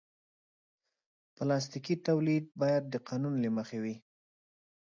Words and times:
پلاستيکي 1.35 1.95
تولید 2.07 2.45
باید 2.61 2.83
د 2.89 2.95
قانون 3.07 3.35
له 3.43 3.49
مخې 3.57 3.77
وي. 3.83 3.95